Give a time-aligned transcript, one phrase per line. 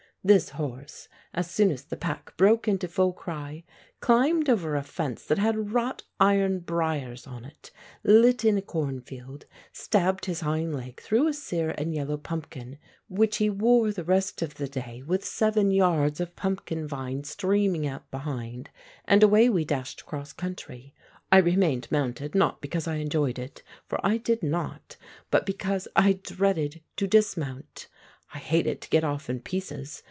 [0.23, 3.63] This horse, as soon as the pack broke into full cry,
[4.01, 7.71] climbed over a fence that had wrought iron briers on it,
[8.03, 12.77] lit in a corn field, stabbed his hind leg through a sere and yellow pumpkin,
[13.09, 17.87] which he wore the rest of the day, with seven yards of pumpkin vine streaming
[17.87, 18.69] out behind,
[19.05, 20.93] and away we dashed 'cross country.
[21.31, 24.97] I remained mounted not because I enjoyed it, for I did not,
[25.31, 27.87] but because I dreaded to dismount.
[28.35, 29.99] I hated to get off in pieces.